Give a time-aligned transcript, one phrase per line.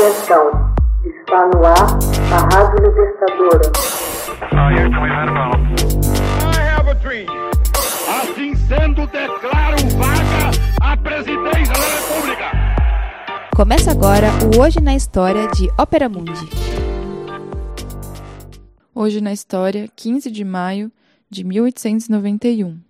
[0.00, 0.74] Atenção,
[1.04, 1.98] está no ar
[2.32, 3.70] a Rádio Libertadora.
[8.08, 10.50] Assim sendo, declaro vaga
[10.80, 12.50] a presidência da República.
[13.54, 16.48] Começa agora o Hoje na História de Ópera Mundi.
[18.94, 20.90] Hoje na História, 15 de maio
[21.28, 22.80] de 1891.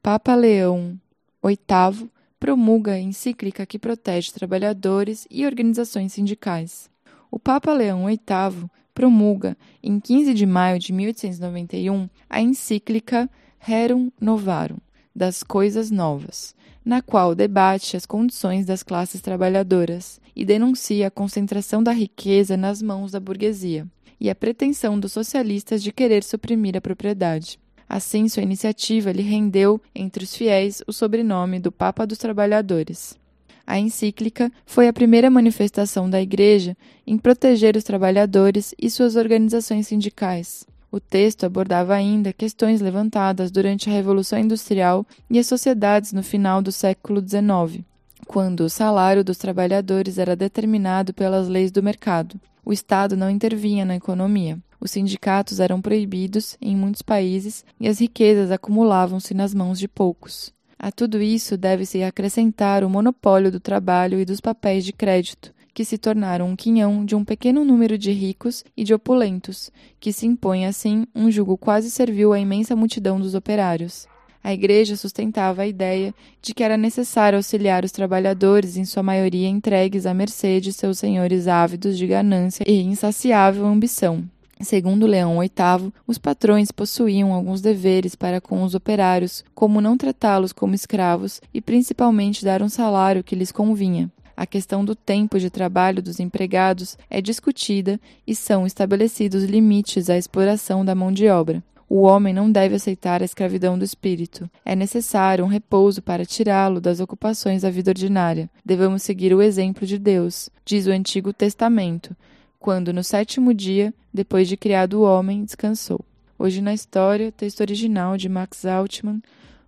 [0.00, 0.96] Papa Leão
[1.42, 2.11] VIII
[2.42, 6.90] promulga a encíclica que protege trabalhadores e organizações sindicais.
[7.30, 14.78] O Papa Leão VIII promulga, em 15 de maio de 1891, a encíclica Rerum Novarum,
[15.14, 16.52] das Coisas Novas,
[16.84, 22.82] na qual debate as condições das classes trabalhadoras e denuncia a concentração da riqueza nas
[22.82, 23.86] mãos da burguesia
[24.18, 27.61] e a pretensão dos socialistas de querer suprimir a propriedade.
[27.92, 33.18] Assim, sua iniciativa lhe rendeu, entre os fiéis, o sobrenome do Papa dos Trabalhadores.
[33.66, 36.74] A encíclica foi a primeira manifestação da Igreja
[37.06, 40.64] em proteger os trabalhadores e suas organizações sindicais.
[40.90, 46.62] O texto abordava ainda questões levantadas durante a Revolução Industrial e as sociedades no final
[46.62, 47.84] do século XIX,
[48.26, 52.40] quando o salário dos trabalhadores era determinado pelas leis do mercado.
[52.64, 54.58] O Estado não intervinha na economia.
[54.84, 60.52] Os sindicatos eram proibidos em muitos países e as riquezas acumulavam-se nas mãos de poucos.
[60.76, 65.84] A tudo isso deve-se acrescentar o monopólio do trabalho e dos papéis de crédito, que
[65.84, 69.70] se tornaram um quinhão de um pequeno número de ricos e de opulentos,
[70.00, 74.08] que se impõe assim um jugo quase servil à imensa multidão dos operários.
[74.42, 79.46] A Igreja sustentava a ideia de que era necessário auxiliar os trabalhadores, em sua maioria
[79.46, 84.28] entregues à mercê de seus senhores ávidos de ganância e insaciável ambição.
[84.62, 90.52] Segundo Leão VIII, os patrões possuíam alguns deveres para com os operários, como não tratá-los
[90.52, 94.10] como escravos e principalmente dar um salário que lhes convinha.
[94.36, 100.16] A questão do tempo de trabalho dos empregados é discutida e são estabelecidos limites à
[100.16, 101.62] exploração da mão de obra.
[101.88, 104.48] O homem não deve aceitar a escravidão do espírito.
[104.64, 108.48] É necessário um repouso para tirá-lo das ocupações da vida ordinária.
[108.64, 112.16] Devemos seguir o exemplo de Deus, diz o Antigo Testamento,
[112.62, 115.98] quando no sétimo dia, depois de criado o homem, descansou.
[116.38, 119.20] Hoje na história, texto original de Max Altman,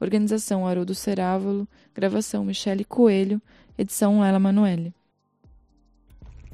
[0.00, 3.42] organização Haroldo Cerávolo, gravação Michele Coelho,
[3.76, 4.94] edição Ela Manoele.